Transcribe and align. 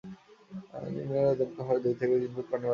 নিম্নচাপের 0.85 1.07
প্রভাবে 1.07 1.37
দমকা 1.39 1.61
হাওয়াসহ 1.63 1.83
দুই 1.83 1.93
থেকে 1.99 2.13
তিন 2.21 2.31
ফুট 2.33 2.35
পানি 2.35 2.35
বাড়তে 2.51 2.53
পারে। 2.53 2.67